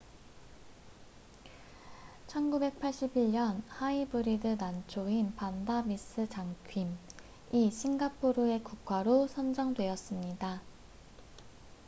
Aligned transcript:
1981년 2.27 3.61
하이브리드 3.69 4.47
난초인 4.59 5.35
반다 5.35 5.83
미스 5.83 6.27
자큄vanda 6.27 6.97
miss 7.51 7.51
joaquim이 7.51 7.71
싱가포르의 7.71 8.63
국화로 8.63 9.27
선정되었습니다 9.27 10.59